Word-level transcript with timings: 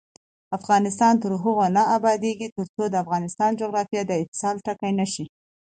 افغانستان 0.57 1.13
تر 1.23 1.31
هغو 1.43 1.65
نه 1.77 1.83
ابادیږي، 1.97 2.47
ترڅو 2.57 2.83
د 2.89 2.95
افغانستان 3.03 3.51
جغرافیه 3.61 4.01
د 4.05 4.11
اتصال 4.23 4.55
ټکی 4.65 4.91
نشي. 4.99 5.25